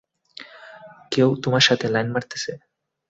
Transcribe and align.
কেউ 1.11 1.29
তোর 1.43 1.61
সাথে 1.67 1.85
লাইন 1.93 2.07
মারতেছে? 2.13 2.51